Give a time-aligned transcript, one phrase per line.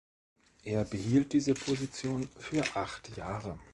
[0.63, 3.59] Er behielt diese Position für acht Jahre.